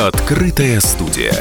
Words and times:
Открытая 0.00 0.80
студия. 0.80 1.34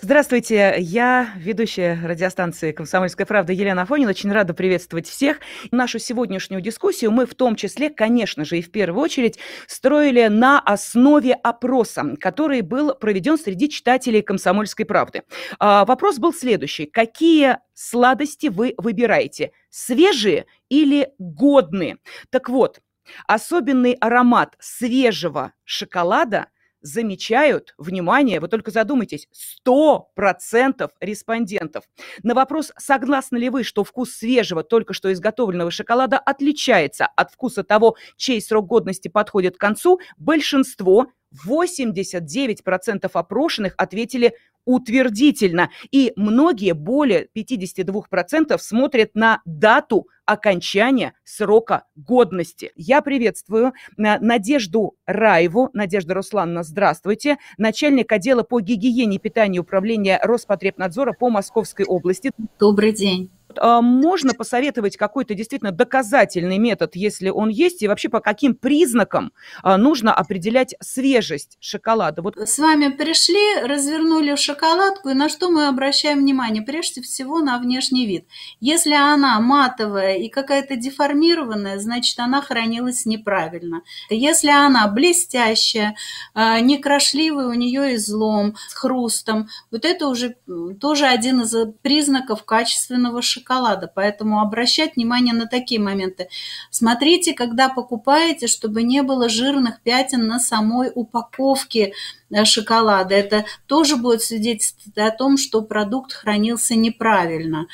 Здравствуйте, 0.00 0.76
я 0.78 1.30
ведущая 1.36 1.98
радиостанции 2.04 2.70
«Комсомольская 2.70 3.26
правда» 3.26 3.52
Елена 3.52 3.82
Афонина. 3.82 4.10
Очень 4.10 4.30
рада 4.30 4.54
приветствовать 4.54 5.08
всех. 5.08 5.40
Нашу 5.72 5.98
сегодняшнюю 5.98 6.62
дискуссию 6.62 7.10
мы 7.10 7.26
в 7.26 7.34
том 7.34 7.56
числе, 7.56 7.90
конечно 7.90 8.44
же, 8.44 8.58
и 8.58 8.62
в 8.62 8.70
первую 8.70 9.02
очередь 9.02 9.40
строили 9.66 10.28
на 10.28 10.60
основе 10.60 11.34
опроса, 11.34 12.14
который 12.20 12.60
был 12.60 12.94
проведен 12.94 13.38
среди 13.38 13.68
читателей 13.68 14.22
«Комсомольской 14.22 14.86
правды». 14.86 15.24
А, 15.58 15.84
вопрос 15.84 16.20
был 16.20 16.32
следующий. 16.32 16.86
Какие 16.86 17.58
сладости 17.74 18.46
вы 18.46 18.74
выбираете? 18.78 19.50
Свежие 19.68 20.46
или 20.68 21.08
годные? 21.18 21.98
Так 22.30 22.48
вот, 22.48 22.78
особенный 23.26 23.92
аромат 23.94 24.56
свежего 24.60 25.52
шоколада– 25.64 26.48
замечают, 26.82 27.74
внимание, 27.78 28.40
вы 28.40 28.48
только 28.48 28.70
задумайтесь, 28.70 29.28
100% 29.66 30.90
респондентов. 31.00 31.84
На 32.22 32.34
вопрос, 32.34 32.72
согласны 32.76 33.36
ли 33.38 33.48
вы, 33.48 33.64
что 33.64 33.84
вкус 33.84 34.12
свежего, 34.12 34.62
только 34.62 34.92
что 34.92 35.12
изготовленного 35.12 35.70
шоколада 35.70 36.18
отличается 36.18 37.06
от 37.06 37.32
вкуса 37.32 37.62
того, 37.62 37.96
чей 38.16 38.40
срок 38.42 38.66
годности 38.66 39.08
подходит 39.08 39.56
к 39.56 39.60
концу, 39.60 40.00
большинство 40.18 41.06
89% 41.46 43.10
опрошенных 43.12 43.74
ответили 43.76 44.34
утвердительно. 44.64 45.70
И 45.90 46.12
многие, 46.16 46.72
более 46.72 47.28
52%, 47.36 48.56
смотрят 48.58 49.10
на 49.14 49.40
дату 49.44 50.06
окончания 50.24 51.14
срока 51.24 51.84
годности. 51.96 52.70
Я 52.76 53.02
приветствую 53.02 53.68
э, 53.68 53.72
Надежду 53.96 54.94
Раеву. 55.04 55.68
Надежда 55.72 56.14
Руслановна, 56.14 56.62
здравствуйте. 56.62 57.38
Начальник 57.58 58.12
отдела 58.12 58.44
по 58.44 58.60
гигиене 58.60 59.18
питания 59.18 59.58
управления 59.58 60.20
Роспотребнадзора 60.22 61.12
по 61.12 61.28
Московской 61.28 61.84
области. 61.84 62.30
Добрый 62.58 62.92
день. 62.92 63.30
А, 63.58 63.80
можно 63.80 64.34
посоветовать 64.34 64.96
какой-то 64.96 65.34
действительно 65.34 65.72
доказательный 65.72 66.58
метод, 66.58 66.96
если 66.96 67.28
он 67.28 67.48
есть, 67.48 67.82
и 67.82 67.88
вообще 67.88 68.08
по 68.08 68.20
каким 68.20 68.54
признакам 68.54 69.32
а, 69.62 69.76
нужно 69.76 70.14
определять 70.14 70.74
свежесть 70.80 71.56
шоколада? 71.60 72.22
Вот. 72.22 72.36
С 72.36 72.58
вами 72.58 72.88
пришли, 72.88 73.62
развернули 73.62 74.36
шоколадку, 74.36 75.10
и 75.10 75.14
на 75.14 75.28
что 75.28 75.50
мы 75.50 75.66
обращаем 75.66 76.18
внимание? 76.18 76.62
Прежде 76.62 77.02
всего 77.02 77.40
на 77.40 77.58
внешний 77.58 78.06
вид. 78.06 78.26
Если 78.60 78.94
она 78.94 79.40
матовая 79.40 80.16
и 80.16 80.28
какая-то 80.28 80.76
деформированная, 80.76 81.78
значит, 81.78 82.18
она 82.18 82.42
хранилась 82.42 83.06
неправильно. 83.06 83.82
Если 84.10 84.50
она 84.50 84.88
блестящая, 84.88 85.96
а, 86.34 86.60
некрашливая, 86.60 87.46
у 87.46 87.54
нее 87.54 87.96
излом, 87.96 88.56
с 88.68 88.74
хрустом, 88.74 89.48
вот 89.70 89.84
это 89.84 90.08
уже 90.08 90.36
тоже 90.80 91.06
один 91.06 91.42
из 91.42 91.54
признаков 91.82 92.44
качественного 92.44 93.22
шоколада 93.22 93.41
шоколада. 93.42 93.90
Поэтому 93.92 94.40
обращать 94.40 94.96
внимание 94.96 95.34
на 95.34 95.46
такие 95.46 95.80
моменты. 95.80 96.28
Смотрите, 96.70 97.34
когда 97.34 97.68
покупаете, 97.68 98.46
чтобы 98.46 98.82
не 98.82 99.02
было 99.02 99.28
жирных 99.28 99.82
пятен 99.82 100.26
на 100.26 100.38
самой 100.38 100.90
упаковке 100.94 101.92
э, 102.30 102.44
шоколада. 102.44 103.14
Это 103.14 103.44
тоже 103.66 103.96
будет 103.96 104.22
свидетельствовать 104.22 104.96
о 104.98 105.16
том, 105.16 105.36
что 105.36 105.62
продукт 105.62 106.12
хранился 106.12 106.74
неправильно. 106.74 107.66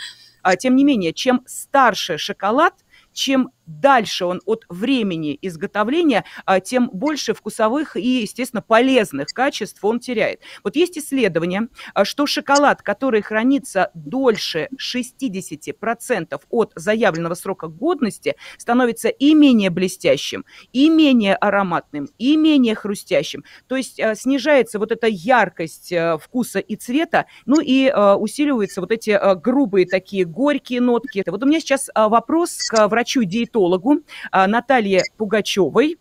А 0.42 0.56
Тем 0.56 0.76
не 0.76 0.84
менее, 0.84 1.12
чем 1.12 1.42
старше 1.46 2.16
шоколад, 2.16 2.74
чем 3.12 3.50
дальше 3.68 4.24
он 4.24 4.40
от 4.46 4.64
времени 4.68 5.38
изготовления, 5.42 6.24
а, 6.44 6.60
тем 6.60 6.90
больше 6.92 7.34
вкусовых 7.34 7.96
и, 7.96 8.22
естественно, 8.22 8.62
полезных 8.62 9.28
качеств 9.28 9.84
он 9.84 10.00
теряет. 10.00 10.40
Вот 10.64 10.74
есть 10.74 10.98
исследование, 10.98 11.68
а, 11.94 12.04
что 12.04 12.26
шоколад, 12.26 12.82
который 12.82 13.20
хранится 13.20 13.90
дольше 13.94 14.68
60% 14.76 16.40
от 16.50 16.72
заявленного 16.74 17.34
срока 17.34 17.68
годности, 17.68 18.36
становится 18.56 19.08
и 19.08 19.34
менее 19.34 19.70
блестящим, 19.70 20.44
и 20.72 20.88
менее 20.88 21.36
ароматным, 21.36 22.08
и 22.18 22.36
менее 22.36 22.74
хрустящим. 22.74 23.44
То 23.66 23.76
есть 23.76 24.00
а, 24.00 24.14
снижается 24.14 24.78
вот 24.78 24.92
эта 24.92 25.06
яркость 25.06 25.92
вкуса 26.20 26.58
и 26.58 26.76
цвета, 26.76 27.26
ну 27.44 27.60
и 27.60 27.92
усиливаются 27.92 28.80
вот 28.80 28.90
эти 28.92 29.18
грубые 29.40 29.86
такие 29.86 30.24
горькие 30.24 30.80
нотки. 30.80 31.22
Вот 31.26 31.42
у 31.42 31.46
меня 31.46 31.60
сейчас 31.60 31.90
вопрос 31.94 32.56
к 32.70 32.88
врачу-диетологу, 32.88 33.57
диетологу 33.58 34.02
а, 34.30 34.46
Наталье 34.46 35.02
Пугачевой. 35.16 35.98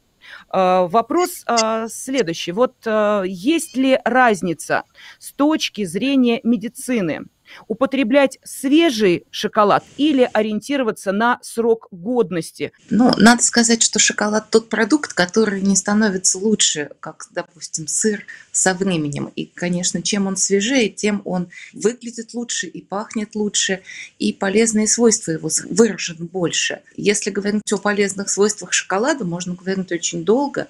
А, 0.50 0.88
вопрос 0.88 1.44
а, 1.45 1.88
следующий. 1.88 2.51
Вот 2.51 2.75
есть 3.25 3.75
ли 3.75 4.00
разница 4.03 4.84
с 5.19 5.31
точки 5.34 5.85
зрения 5.85 6.40
медицины 6.44 7.25
употреблять 7.68 8.40
свежий 8.44 9.25
шоколад 9.31 9.84
или 9.97 10.30
ориентироваться 10.34 11.12
на 11.12 11.40
срок 11.41 11.88
годности? 11.91 12.72
Ну, 12.90 13.13
надо 13.18 13.44
сказать, 13.44 13.81
что 13.81 14.00
шоколад 14.00 14.50
тот 14.50 14.69
продукт, 14.69 15.13
который 15.13 15.62
не 15.62 15.75
становится 15.75 16.38
лучше, 16.38 16.90
как, 17.00 17.28
допустим, 17.31 17.88
сыр 17.88 18.25
со 18.52 18.74
временем. 18.74 19.31
И, 19.36 19.46
конечно, 19.46 20.02
чем 20.02 20.28
он 20.28 20.38
свежее, 20.38 20.90
тем 20.90 21.22
он 21.25 21.50
выглядит 21.74 22.34
лучше 22.34 22.68
и 22.68 22.81
пахнет 22.81 23.36
лучше, 23.36 23.81
и 24.19 24.34
полезные 24.34 24.88
свойства 24.88 25.31
его 25.31 25.50
выражены 25.69 26.25
больше. 26.25 26.81
Если 26.96 27.30
говорить 27.30 27.72
о 27.72 27.78
полезных 27.78 28.30
свойствах 28.30 28.74
шоколада, 28.74 29.25
можно 29.25 29.53
говорить 29.56 29.91
очень 29.91 30.24
долго 30.24 30.68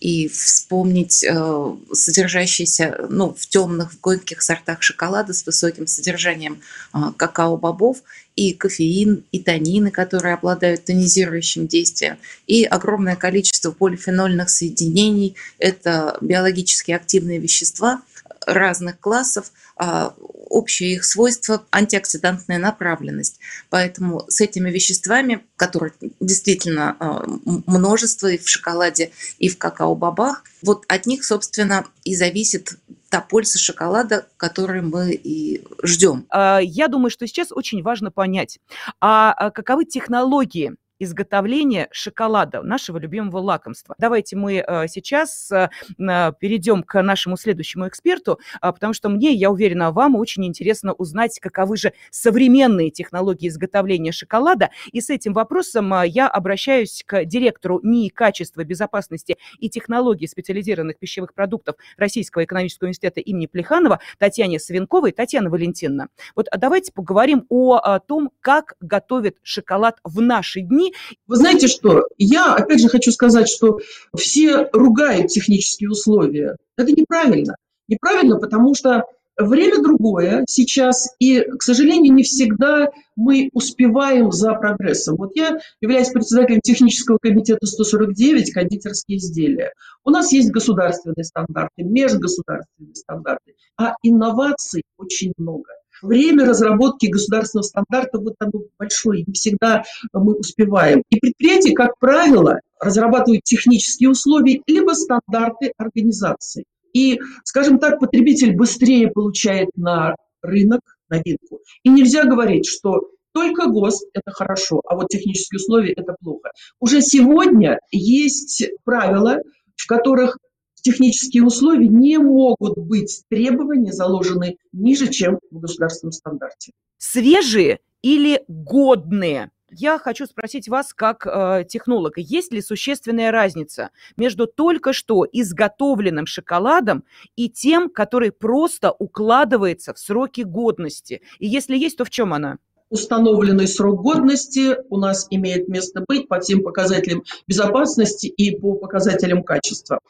и 0.00 0.28
вспомнить 0.28 1.22
э, 1.22 1.76
содержащиеся 1.92 3.06
ну, 3.10 3.34
в 3.34 3.46
темных, 3.46 3.92
в 3.92 4.00
горьких 4.00 4.42
сортах 4.42 4.82
шоколада 4.82 5.32
с 5.32 5.44
высоким 5.44 5.86
содержанием 5.86 6.19
э, 6.28 6.98
какао-бобов 7.16 8.02
и 8.36 8.52
кофеин, 8.54 9.24
и 9.32 9.40
танины, 9.40 9.90
которые 9.90 10.34
обладают 10.34 10.84
тонизирующим 10.84 11.66
действием, 11.66 12.18
и 12.46 12.64
огромное 12.64 13.16
количество 13.16 13.70
полифенольных 13.70 14.50
соединений. 14.50 15.36
Это 15.58 16.16
биологически 16.20 16.92
активные 16.92 17.38
вещества 17.38 18.02
разных 18.46 18.98
классов, 18.98 19.52
а, 19.76 20.14
общее 20.48 20.94
их 20.94 21.04
свойство– 21.04 21.64
антиоксидантная 21.70 22.58
направленность. 22.58 23.38
Поэтому 23.68 24.24
с 24.28 24.40
этими 24.40 24.70
веществами, 24.70 25.44
которые 25.56 25.92
действительно 26.20 26.96
а, 26.98 27.24
множество 27.66 28.26
и 28.26 28.38
в 28.38 28.48
шоколаде, 28.48 29.10
и 29.38 29.48
в 29.48 29.58
какао-бобах, 29.58 30.44
вот 30.62 30.84
от 30.88 31.06
них, 31.06 31.24
собственно, 31.24 31.86
и 32.04 32.14
зависит 32.14 32.78
та 33.10 33.20
польза 33.20 33.58
шоколада, 33.58 34.26
которую 34.36 34.88
мы 34.88 35.12
и 35.12 35.62
ждем. 35.82 36.26
А, 36.30 36.60
я 36.62 36.88
думаю, 36.88 37.10
что 37.10 37.26
сейчас 37.26 37.52
очень 37.52 37.82
важно 37.82 38.10
понять, 38.10 38.60
а 39.00 39.50
каковы 39.50 39.84
технологии 39.84 40.76
изготовления 41.00 41.88
шоколада, 41.90 42.62
нашего 42.62 42.98
любимого 42.98 43.38
лакомства. 43.38 43.96
Давайте 43.98 44.36
мы 44.36 44.62
э, 44.66 44.86
сейчас 44.86 45.50
э, 45.50 45.70
перейдем 45.96 46.82
к 46.82 47.02
нашему 47.02 47.36
следующему 47.36 47.88
эксперту, 47.88 48.38
а, 48.60 48.72
потому 48.72 48.92
что 48.92 49.08
мне, 49.08 49.32
я 49.32 49.50
уверена, 49.50 49.90
вам 49.90 50.14
очень 50.14 50.44
интересно 50.44 50.92
узнать, 50.92 51.40
каковы 51.40 51.78
же 51.78 51.94
современные 52.10 52.90
технологии 52.90 53.48
изготовления 53.48 54.12
шоколада. 54.12 54.70
И 54.92 55.00
с 55.00 55.08
этим 55.08 55.32
вопросом 55.32 55.92
э, 55.94 56.06
я 56.06 56.28
обращаюсь 56.28 57.02
к 57.06 57.24
директору 57.24 57.80
НИИ 57.82 58.10
качества, 58.10 58.62
безопасности 58.62 59.38
и 59.58 59.70
технологий 59.70 60.28
специализированных 60.28 60.98
пищевых 60.98 61.32
продуктов 61.32 61.76
Российского 61.96 62.44
экономического 62.44 62.86
университета 62.86 63.20
имени 63.20 63.46
Плеханова 63.46 64.00
Татьяне 64.18 64.60
Савенковой. 64.60 65.12
Татьяна 65.12 65.48
Валентиновна, 65.48 66.08
вот 66.36 66.48
давайте 66.54 66.92
поговорим 66.92 67.46
о 67.48 67.98
том, 68.00 68.30
как 68.40 68.74
готовят 68.80 69.36
шоколад 69.42 69.98
в 70.04 70.20
наши 70.20 70.60
дни 70.60 70.89
вы 71.26 71.36
знаете 71.36 71.68
что? 71.68 72.06
Я, 72.18 72.54
опять 72.54 72.80
же, 72.80 72.88
хочу 72.88 73.10
сказать, 73.12 73.48
что 73.48 73.78
все 74.16 74.68
ругают 74.72 75.28
технические 75.28 75.90
условия. 75.90 76.56
Это 76.76 76.92
неправильно. 76.92 77.54
Неправильно, 77.88 78.38
потому 78.38 78.74
что 78.74 79.04
время 79.36 79.82
другое 79.82 80.44
сейчас, 80.48 81.14
и, 81.18 81.40
к 81.40 81.62
сожалению, 81.62 82.14
не 82.14 82.22
всегда 82.22 82.90
мы 83.16 83.50
успеваем 83.52 84.32
за 84.32 84.54
прогрессом. 84.54 85.16
Вот 85.16 85.34
я 85.34 85.58
являюсь 85.80 86.10
председателем 86.10 86.60
технического 86.62 87.18
комитета 87.20 87.66
149 87.66 88.52
«Кондитерские 88.52 89.18
изделия». 89.18 89.72
У 90.04 90.10
нас 90.10 90.32
есть 90.32 90.50
государственные 90.50 91.24
стандарты, 91.24 91.82
межгосударственные 91.82 92.94
стандарты, 92.94 93.54
а 93.76 93.94
инноваций 94.02 94.82
очень 94.96 95.32
много 95.36 95.70
время 96.02 96.46
разработки 96.46 97.06
государственного 97.06 97.64
стандарта 97.64 98.18
вот 98.18 98.34
оно 98.38 98.64
большое, 98.78 99.24
не 99.26 99.32
всегда 99.32 99.84
мы 100.12 100.34
успеваем. 100.34 101.02
И 101.10 101.18
предприятия, 101.18 101.72
как 101.72 101.98
правило, 101.98 102.60
разрабатывают 102.80 103.42
технические 103.44 104.10
условия 104.10 104.60
либо 104.66 104.92
стандарты 104.92 105.72
организации. 105.76 106.64
И, 106.92 107.20
скажем 107.44 107.78
так, 107.78 108.00
потребитель 108.00 108.56
быстрее 108.56 109.08
получает 109.08 109.68
на 109.76 110.16
рынок 110.42 110.80
новинку. 111.08 111.60
И 111.84 111.88
нельзя 111.88 112.24
говорить, 112.24 112.66
что 112.66 113.10
только 113.32 113.66
ГОСТ– 113.66 114.08
это 114.14 114.32
хорошо, 114.32 114.80
а 114.84 114.96
вот 114.96 115.08
технические 115.08 115.58
условия– 115.58 115.92
это 115.96 116.14
плохо. 116.20 116.50
Уже 116.80 117.00
сегодня 117.00 117.78
есть 117.90 118.64
правила, 118.84 119.38
в 119.76 119.86
которых 119.86 120.38
технические 120.80 121.44
условия 121.44 121.88
не 121.88 122.18
могут 122.18 122.78
быть 122.78 123.24
требования 123.28 123.92
заложены 123.92 124.58
ниже, 124.72 125.08
чем 125.08 125.38
в 125.50 125.58
государственном 125.60 126.12
стандарте. 126.12 126.72
Свежие 126.98 127.80
или 128.02 128.42
годные? 128.48 129.50
Я 129.72 129.98
хочу 129.98 130.26
спросить 130.26 130.68
вас, 130.68 130.92
как 130.92 131.26
э, 131.26 131.64
технолога, 131.68 132.20
есть 132.20 132.52
ли 132.52 132.60
существенная 132.60 133.30
разница 133.30 133.90
между 134.16 134.48
только 134.48 134.92
что 134.92 135.24
изготовленным 135.30 136.26
шоколадом 136.26 137.04
и 137.36 137.48
тем, 137.48 137.88
который 137.88 138.32
просто 138.32 138.90
укладывается 138.90 139.94
в 139.94 139.98
сроки 139.98 140.40
годности? 140.40 141.22
И 141.38 141.46
если 141.46 141.76
есть, 141.76 141.98
то 141.98 142.04
в 142.04 142.10
чем 142.10 142.34
она? 142.34 142.58
установленный 142.90 143.68
срок 143.68 144.02
годности 144.02 144.76
у 144.90 144.98
нас 144.98 145.26
имеет 145.30 145.68
место 145.68 146.04
быть 146.06 146.28
по 146.28 146.40
всем 146.40 146.62
показателям 146.62 147.22
безопасности 147.46 148.26
и 148.26 148.56
по 148.56 148.74
показателям 148.74 149.44
качества. 149.44 150.00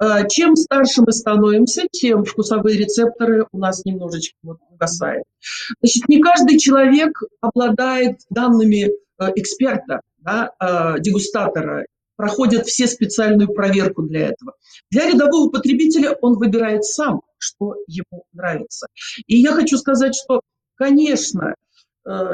Э, 0.00 0.26
чем 0.28 0.56
старше 0.56 1.02
мы 1.02 1.12
становимся, 1.12 1.82
тем 1.90 2.24
вкусовые 2.24 2.78
рецепторы 2.78 3.46
у 3.52 3.58
нас 3.58 3.84
немножечко 3.84 4.36
вот 4.42 4.58
угасают. 4.70 5.24
Значит, 5.80 6.08
не 6.08 6.20
каждый 6.20 6.58
человек 6.58 7.20
обладает 7.40 8.18
данными 8.30 8.90
э, 8.90 9.32
эксперта, 9.36 10.00
да, 10.18 10.52
э, 10.60 11.00
дегустатора, 11.00 11.86
проходят 12.16 12.66
все 12.66 12.86
специальную 12.86 13.52
проверку 13.52 14.02
для 14.02 14.28
этого. 14.28 14.54
Для 14.90 15.06
рядового 15.10 15.50
потребителя 15.50 16.16
он 16.20 16.38
выбирает 16.38 16.84
сам, 16.84 17.20
что 17.38 17.74
ему 17.86 18.24
нравится. 18.32 18.86
И 19.26 19.36
я 19.36 19.52
хочу 19.52 19.76
сказать, 19.76 20.14
что, 20.14 20.40
конечно, 20.76 21.54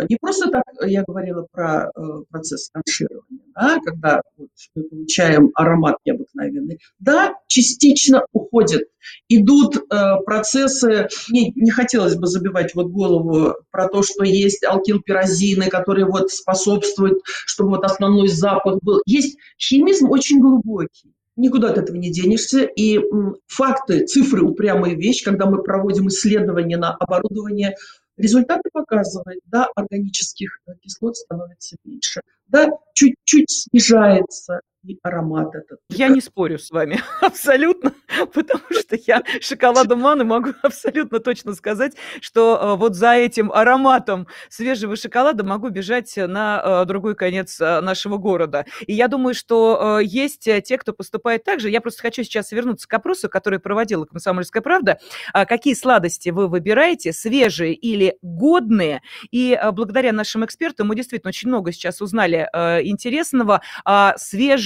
не 0.09 0.17
просто 0.21 0.51
так 0.51 0.65
я 0.87 1.03
говорила 1.07 1.47
про 1.51 1.91
э, 1.97 2.01
процесс 2.31 2.71
конширования, 2.73 3.41
да, 3.55 3.79
когда 3.85 4.23
вот 4.37 4.49
мы 4.75 4.83
получаем 4.85 5.51
аромат 5.55 5.97
необыкновенный. 6.05 6.79
Да, 6.99 7.35
частично 7.47 8.27
уходит. 8.33 8.89
Идут 9.29 9.77
э, 9.77 10.17
процессы, 10.27 11.09
не, 11.31 11.53
не 11.57 11.71
хотелось 11.71 12.17
бы 12.17 12.27
забивать 12.27 12.75
вот 12.75 12.89
голову 12.89 13.55
про 13.71 13.89
то, 13.89 14.03
что 14.03 14.25
есть 14.25 14.63
алкилпирозины, 14.65 15.69
которые 15.69 16.07
вот 16.07 16.31
способствуют, 16.31 17.21
чтобы 17.25 17.71
вот 17.71 17.85
основной 17.85 18.29
запах 18.29 18.79
был. 18.83 19.01
Есть 19.07 19.39
химизм 19.59 20.11
очень 20.11 20.39
глубокий. 20.39 21.15
Никуда 21.35 21.71
от 21.71 21.79
этого 21.79 21.97
не 21.97 22.13
денешься. 22.13 22.65
И 22.65 23.01
факты, 23.47 24.05
цифры– 24.05 24.43
упрямая 24.45 24.95
вещь. 24.95 25.25
Когда 25.25 25.47
мы 25.47 25.63
проводим 25.63 26.09
исследования 26.09 26.77
на 26.77 26.95
оборудование, 26.95 27.75
Результаты 28.17 28.69
показывают, 28.73 29.41
да, 29.47 29.69
органических 29.75 30.61
кислот 30.83 31.17
становится 31.17 31.77
меньше, 31.85 32.21
да, 32.47 32.71
чуть-чуть 32.95 33.51
снижается 33.51 34.61
и 34.85 34.99
аромат 35.03 35.55
этот. 35.55 35.79
Я 35.91 36.09
не 36.09 36.21
спорю 36.21 36.59
с 36.59 36.71
вами 36.71 37.01
абсолютно, 37.21 37.93
потому 38.33 38.65
что 38.71 38.97
я 39.07 39.23
шоколадом 39.41 40.01
маны 40.01 40.25
могу 40.25 40.51
абсолютно 40.63 41.21
точно 41.21 41.55
сказать, 41.55 41.95
что 42.21 42.59
э, 42.61 42.77
вот 42.77 42.95
за 42.95 43.15
этим 43.15 43.53
ароматом 43.53 44.27
свежего 44.49 44.97
шоколада 44.97 45.45
могу 45.45 45.69
бежать 45.69 46.15
на 46.17 46.83
э, 46.83 46.85
другой 46.87 47.15
конец 47.15 47.61
э, 47.61 47.81
нашего 47.81 48.17
города. 48.17 48.67
И 48.87 48.93
я 48.93 49.09
думаю, 49.09 49.35
что 49.35 50.01
есть 50.01 50.45
те, 50.45 50.79
кто 50.79 50.93
поступает 50.93 51.45
так 51.45 51.61
же. 51.61 51.71
Я 51.71 51.81
просто 51.81 52.03
хочу 52.03 52.25
сейчас 52.25 52.53
вернуться 52.53 52.89
к 52.89 52.95
опросу, 52.95 53.29
который 53.29 53.59
проводила 53.59 54.05
«Комсомольская 54.05 54.63
правда». 54.63 54.99
А 55.33 55.47
какие 55.47 55.75
сладости 55.75 56.31
вы 56.31 56.49
выбираете, 56.49 57.13
свежие 57.13 57.75
или 57.75 58.17
годные? 58.23 59.03
И 59.31 59.59
благодаря 59.73 60.13
нашим 60.13 60.45
экспертам 60.45 60.89
мы 60.89 60.97
действительно 60.97 61.29
очень 61.29 61.49
много 61.49 61.73
сейчас 61.73 62.01
узнали 62.01 62.49
интересного 62.83 63.63
о 63.85 64.17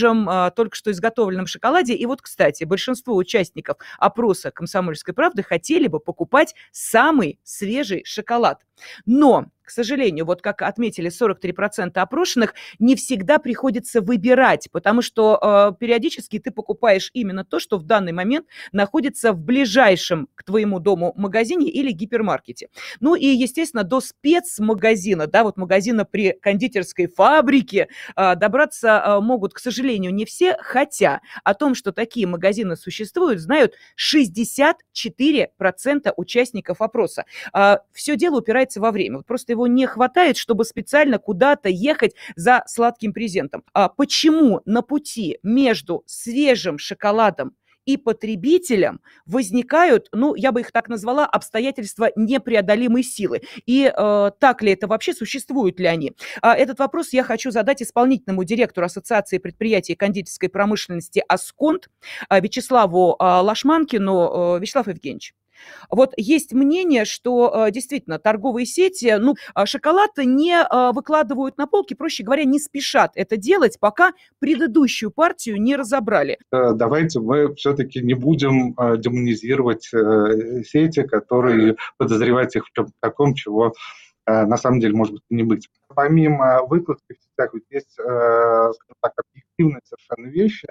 свежем 0.06 0.28
а, 0.28 0.50
только 0.50 0.76
что 0.76 0.90
изготовленном 0.90 1.46
шоколаде. 1.46 1.94
И 1.94 2.06
вот, 2.06 2.22
кстати, 2.22 2.64
большинство 2.64 3.16
участников 3.16 3.78
опроса 3.98 4.50
«Комсомольской 4.50 5.14
правды» 5.14 5.42
хотели 5.42 5.86
бы 5.88 6.00
покупать 6.00 6.54
самый 6.72 7.38
свежий 7.42 8.02
шоколад. 8.04 8.65
Но 9.04 9.46
к 9.66 9.70
сожалению, 9.70 10.24
вот 10.24 10.40
как 10.42 10.62
отметили 10.62 11.10
43% 11.10 11.98
опрошенных, 11.98 12.54
не 12.78 12.94
всегда 12.94 13.38
приходится 13.38 14.00
выбирать, 14.00 14.68
потому 14.70 15.02
что 15.02 15.40
э, 15.42 15.72
периодически 15.78 16.38
ты 16.38 16.52
покупаешь 16.52 17.10
именно 17.14 17.44
то, 17.44 17.58
что 17.58 17.76
в 17.76 17.82
данный 17.82 18.12
момент 18.12 18.46
находится 18.70 19.32
в 19.32 19.40
ближайшем 19.40 20.28
к 20.36 20.44
твоему 20.44 20.78
дому 20.78 21.12
магазине 21.16 21.68
или 21.68 21.90
гипермаркете. 21.90 22.68
Ну 23.00 23.16
и, 23.16 23.26
естественно, 23.26 23.82
до 23.82 24.00
спецмагазина, 24.00 25.26
да, 25.26 25.42
вот 25.42 25.56
магазина 25.56 26.04
при 26.04 26.38
кондитерской 26.40 27.08
фабрике 27.08 27.88
э, 28.14 28.36
добраться 28.36 29.02
э, 29.04 29.20
могут, 29.20 29.52
к 29.52 29.58
сожалению, 29.58 30.14
не 30.14 30.26
все, 30.26 30.56
хотя 30.60 31.22
о 31.42 31.54
том, 31.54 31.74
что 31.74 31.90
такие 31.90 32.28
магазины 32.28 32.76
существуют, 32.76 33.40
знают 33.40 33.74
64% 33.98 36.12
участников 36.16 36.80
опроса. 36.80 37.24
Э, 37.52 37.78
все 37.92 38.14
дело 38.14 38.38
упирается 38.38 38.65
во 38.74 38.90
время. 38.90 39.18
Вот 39.18 39.26
просто 39.26 39.52
его 39.52 39.66
не 39.66 39.86
хватает, 39.86 40.36
чтобы 40.36 40.64
специально 40.64 41.18
куда-то 41.18 41.68
ехать 41.68 42.14
за 42.34 42.62
сладким 42.66 43.12
презентом. 43.12 43.62
А 43.72 43.88
почему 43.88 44.60
на 44.64 44.82
пути 44.82 45.38
между 45.42 46.02
свежим 46.06 46.78
шоколадом 46.78 47.54
и 47.86 47.96
потребителям 47.96 49.00
возникают, 49.24 50.08
ну, 50.12 50.34
я 50.34 50.52
бы 50.52 50.60
их 50.60 50.72
так 50.72 50.88
назвала, 50.88 51.24
обстоятельства 51.24 52.10
непреодолимой 52.16 53.02
силы. 53.02 53.42
И 53.64 53.90
э, 53.96 54.30
так 54.38 54.62
ли 54.62 54.72
это 54.72 54.88
вообще, 54.88 55.14
существуют 55.14 55.80
ли 55.80 55.86
они? 55.86 56.12
А 56.42 56.54
этот 56.54 56.80
вопрос 56.80 57.12
я 57.12 57.22
хочу 57.22 57.50
задать 57.50 57.80
исполнительному 57.80 58.44
директору 58.44 58.86
Ассоциации 58.86 59.38
предприятий 59.38 59.94
кондитерской 59.94 60.48
промышленности 60.48 61.22
«Асконт» 61.26 61.88
э, 62.28 62.40
Вячеславу 62.40 63.16
э, 63.18 63.24
Лашманкину. 63.24 64.56
Э, 64.56 64.60
Вячеслав 64.60 64.88
Евгеньевич. 64.88 65.32
Вот 65.90 66.12
есть 66.16 66.52
мнение, 66.52 67.04
что 67.04 67.66
э, 67.66 67.70
действительно 67.70 68.18
торговые 68.18 68.66
сети, 68.66 69.16
ну, 69.18 69.34
а, 69.54 69.66
шоколад 69.66 70.10
не 70.18 70.54
э, 70.54 70.92
выкладывают 70.92 71.58
на 71.58 71.66
полки, 71.66 71.94
проще 71.94 72.24
говоря, 72.24 72.44
не 72.44 72.58
спешат 72.58 73.12
это 73.14 73.36
делать, 73.36 73.78
пока 73.80 74.12
предыдущую 74.38 75.10
партию 75.10 75.60
не 75.60 75.76
разобрали. 75.76 76.38
Давайте 76.50 77.20
мы 77.20 77.54
все-таки 77.54 78.00
не 78.00 78.14
будем 78.14 78.74
э, 78.78 78.96
демонизировать 78.98 79.84
сети, 79.84 81.02
которые 81.02 81.76
подозревать 81.98 82.56
их 82.56 82.66
в 82.66 82.72
чем-то 82.72 82.92
таком, 83.00 83.34
чего 83.34 83.72
на 84.26 84.56
самом 84.56 84.80
деле 84.80 84.94
может 84.94 85.14
быть 85.14 85.22
не 85.30 85.44
быть. 85.44 85.68
Помимо 85.94 86.66
выкладки 86.66 87.12
в 87.12 87.22
сетях, 87.22 87.54
ведь 87.54 87.66
есть, 87.70 87.92
скажем 87.92 88.96
так, 89.00 89.12
объективные 89.30 89.80
совершенно 89.84 90.26
вещи, 90.32 90.66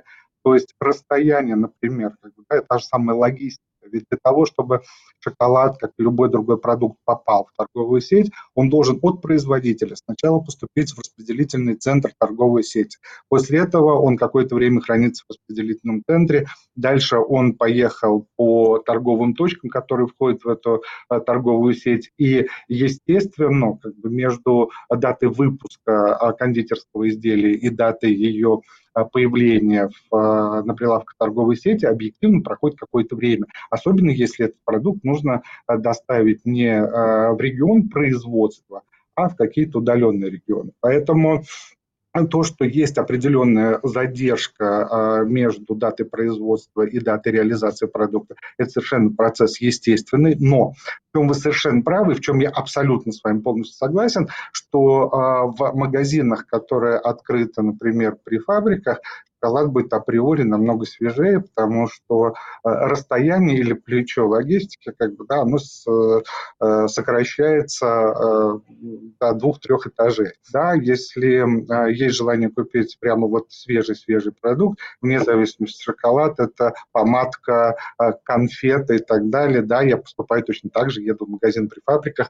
то 0.46 0.54
есть 0.54 0.76
расстояние, 0.80 1.56
например, 1.56 2.12
да, 2.48 2.62
та 2.62 2.78
же 2.78 2.86
самая 2.86 3.18
логистика, 3.18 3.64
ведь 3.92 4.06
для 4.10 4.20
того, 4.22 4.46
чтобы 4.46 4.82
шоколад, 5.20 5.78
как 5.78 5.92
и 5.98 6.04
любой 6.04 6.30
другой 6.30 6.58
продукт, 6.58 6.98
попал 7.06 7.48
в 7.52 7.58
торговую 7.58 8.02
сеть, 8.02 8.32
он 8.54 8.70
должен 8.70 9.00
от 9.02 9.22
производителя 9.22 9.96
сначала 9.96 10.40
поступить 10.40 10.92
в 10.92 11.00
распределительный 11.00 11.76
центр 11.76 12.12
торговой 12.20 12.64
сети. 12.64 12.98
После 13.30 13.60
этого 13.60 14.00
он 14.00 14.18
какое-то 14.18 14.56
время 14.56 14.82
хранится 14.82 15.24
в 15.28 15.32
распределительном 15.32 16.04
центре. 16.08 16.48
Дальше 16.76 17.18
он 17.18 17.54
поехал 17.54 18.28
по 18.36 18.80
торговым 18.80 19.34
точкам, 19.34 19.70
которые 19.70 20.08
входят 20.08 20.44
в 20.44 20.50
эту 20.50 20.84
э, 21.10 21.20
торговую 21.20 21.74
сеть. 21.74 22.12
И, 22.18 22.48
естественно, 22.68 23.78
как 23.82 23.96
бы 23.96 24.10
между 24.10 24.72
датой 24.90 25.30
выпуска 25.30 26.18
э, 26.22 26.34
кондитерского 26.38 27.10
изделия 27.10 27.54
и 27.54 27.70
датой 27.70 28.14
ее 28.14 28.62
Э, 28.85 28.85
появления 29.04 29.90
в, 29.90 30.16
э, 30.16 30.64
на 30.64 30.74
прилавках 30.74 31.16
торговой 31.18 31.58
сети 31.58 31.86
объективно 31.86 32.42
проходит 32.42 32.80
какое-то 32.80 33.16
время. 33.16 33.46
Особенно 33.70 34.10
если 34.10 34.46
этот 34.46 34.58
продукт 34.64 35.04
нужно 35.04 35.44
э, 35.68 35.78
доставить 35.78 36.46
не 36.46 36.82
в 36.82 37.38
регион 37.40 37.90
производства, 37.90 38.84
а 39.16 39.30
в 39.30 39.36
какие-то 39.36 39.80
удаленные 39.80 40.30
регионы. 40.32 40.72
Поэтому 40.80 41.44
то, 42.24 42.44
что 42.44 42.64
есть 42.64 42.98
определенная 42.98 43.80
задержка 43.84 45.20
а, 45.20 45.24
между 45.24 45.76
датой 45.76 46.06
производства 46.06 46.84
и 46.84 47.00
датой 47.00 47.34
реализации 47.34 47.88
продукта, 47.88 48.36
это 48.58 48.70
совершенно 48.70 49.12
процесс 49.12 49.60
естественный, 49.60 50.36
но 50.40 50.72
в 50.72 51.18
чем 51.18 51.28
вы 51.28 51.34
совершенно 51.34 51.82
правы, 51.82 52.16
в 52.16 52.22
чем 52.22 52.40
я 52.40 52.50
абсолютно 52.50 53.12
с 53.12 53.22
вами 53.24 53.40
полностью 53.42 53.76
согласен, 53.76 54.30
что 54.54 55.14
а, 55.14 55.46
в 55.48 55.76
магазинах, 55.76 56.48
которые 56.48 56.98
открыты, 56.98 57.62
например, 57.62 58.18
при 58.24 58.40
фабриках, 58.40 59.00
шоколад 59.46 59.72
будет 59.72 59.94
априори 59.94 60.44
намного 60.44 60.86
свежее, 60.86 61.42
потому 61.42 61.88
что 61.88 62.30
э, 62.30 62.34
расстояние 62.64 63.60
или 63.60 63.74
плечо 63.74 64.28
логистики, 64.28 64.92
как 64.98 65.16
бы, 65.16 65.26
да, 65.28 65.42
оно 65.42 65.58
э, 65.58 66.88
сокращается 66.88 67.86
э, 67.86 68.60
до 69.20 69.34
двух-трех 69.34 69.88
этажей. 69.88 70.34
Да, 70.52 70.74
если 70.74 71.46
есть 71.92 72.16
желание 72.16 72.50
купить 72.50 72.98
прямо 73.00 73.28
вот 73.28 73.52
свежий-свежий 73.52 74.32
продукт, 74.32 74.80
вне 75.02 75.20
зависимости 75.20 75.82
шоколад, 75.82 76.40
это 76.40 76.74
помадка, 76.92 77.76
конфеты 78.24 78.98
и 78.98 79.00
так 79.00 79.30
далее, 79.30 79.62
да, 79.62 79.82
я 79.82 79.98
поступаю 79.98 80.44
точно 80.44 80.70
так 80.70 80.90
же, 80.90 81.02
еду 81.02 81.26
в 81.26 81.30
магазин 81.30 81.70
при 81.70 81.82
фабриках 81.86 82.30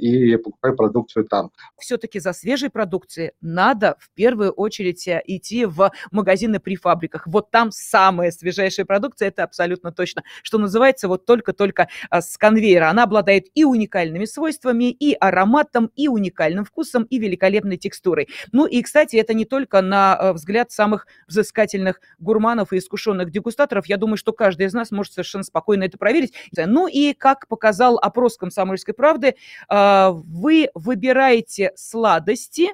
и 0.00 0.36
покупаю 0.36 0.76
продукцию 0.76 1.24
там. 1.26 1.50
Все-таки 1.78 2.20
за 2.20 2.32
свежей 2.32 2.70
продукцией 2.70 3.32
надо 3.40 3.96
в 3.98 4.10
первую 4.14 4.52
очередь 4.52 5.06
идти 5.06 5.64
в 5.66 5.90
магазин 6.10 6.31
магазины 6.32 6.60
при 6.60 6.76
фабриках. 6.76 7.26
Вот 7.26 7.50
там 7.50 7.70
самая 7.70 8.30
свежайшая 8.30 8.86
продукция, 8.86 9.28
это 9.28 9.44
абсолютно 9.44 9.92
точно. 9.92 10.22
Что 10.42 10.58
называется, 10.58 11.08
вот 11.08 11.26
только-только 11.26 11.88
а, 12.08 12.22
с 12.22 12.38
конвейера. 12.38 12.88
Она 12.88 13.02
обладает 13.02 13.46
и 13.54 13.64
уникальными 13.64 14.24
свойствами, 14.24 14.90
и 14.90 15.14
ароматом, 15.20 15.90
и 15.94 16.08
уникальным 16.08 16.64
вкусом, 16.64 17.04
и 17.04 17.18
великолепной 17.18 17.76
текстурой. 17.76 18.28
Ну 18.50 18.66
и, 18.66 18.80
кстати, 18.82 19.16
это 19.16 19.34
не 19.34 19.44
только 19.44 19.82
на 19.82 20.14
а, 20.14 20.32
взгляд 20.32 20.72
самых 20.72 21.06
взыскательных 21.28 22.00
гурманов 22.18 22.72
и 22.72 22.78
искушенных 22.78 23.30
дегустаторов. 23.30 23.86
Я 23.86 23.98
думаю, 23.98 24.16
что 24.16 24.32
каждый 24.32 24.66
из 24.66 24.72
нас 24.72 24.90
может 24.90 25.12
совершенно 25.12 25.44
спокойно 25.44 25.84
это 25.84 25.98
проверить. 25.98 26.32
Ну 26.56 26.86
и, 26.86 27.12
как 27.12 27.46
показал 27.46 27.98
опрос 27.98 28.38
«Комсомольской 28.38 28.94
правды», 28.94 29.34
а, 29.68 30.12
вы 30.12 30.70
выбираете 30.74 31.72
сладости 31.76 32.70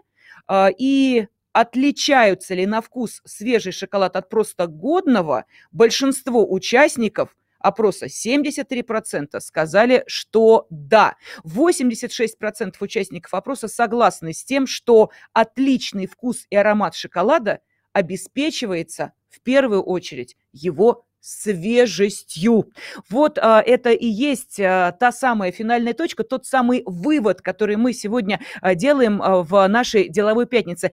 и 0.79 1.27
отличаются 1.53 2.55
ли 2.55 2.67
на 2.67 2.81
вкус 2.81 3.21
свежий 3.25 3.73
шоколад 3.73 4.17
от 4.17 4.29
просто 4.29 4.67
годного, 4.67 5.45
большинство 5.73 6.51
участников 6.51 7.37
опроса 7.59 8.07
73% 8.07 9.41
сказали, 9.41 10.05
что 10.07 10.67
да. 10.71 11.17
86% 11.45 12.75
участников 12.81 13.35
опроса 13.35 13.69
согласны 13.69 14.33
с 14.33 14.45
тем, 14.45 14.67
что 14.67 15.11
отличный 15.33 16.07
вкус 16.07 16.47
и 16.51 16.57
аромат 16.57 16.95
шоколада 16.95 17.61
обеспечивается 17.93 19.13
в 19.29 19.41
первую 19.41 19.83
очередь 19.83 20.37
его 20.53 21.05
свежестью. 21.21 22.73
Вот 23.11 23.39
а, 23.39 23.61
это 23.61 23.91
и 23.91 24.07
есть 24.07 24.61
а, 24.61 24.93
та 24.93 25.11
самая 25.11 25.51
финальная 25.51 25.93
точка, 25.93 26.23
тот 26.23 26.47
самый 26.47 26.83
вывод, 26.87 27.43
который 27.43 27.77
мы 27.77 27.93
сегодня 27.93 28.41
а, 28.61 28.75
делаем 28.75 29.21
а, 29.21 29.43
в 29.43 29.67
нашей 29.67 30.09
деловой 30.09 30.47
пятнице. 30.47 30.93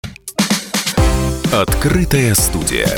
Открытая 1.55 2.35
студия. 2.35 2.89